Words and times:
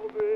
Salve! 0.00 0.29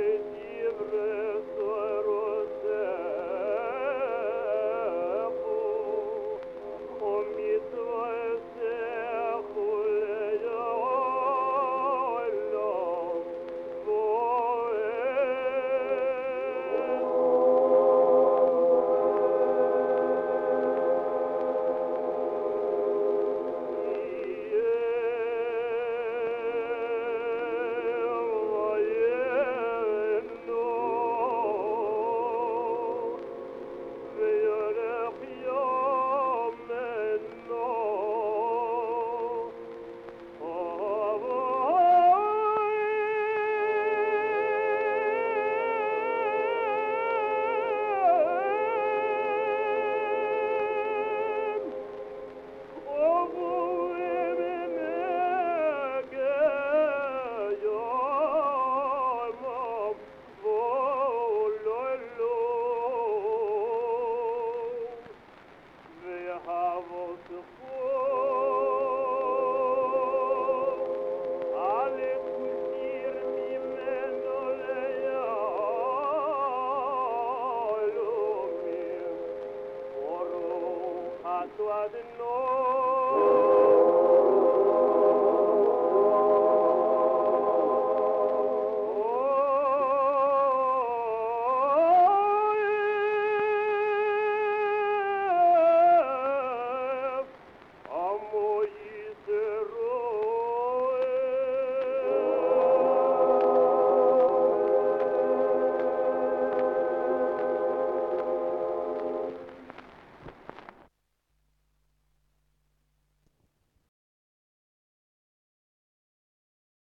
I 81.47 81.89
didn't 81.93 82.19
know. 82.19 83.54